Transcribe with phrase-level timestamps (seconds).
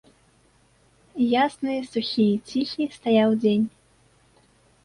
[1.43, 3.65] Ясны, сухі і ціхі стаяў дзень.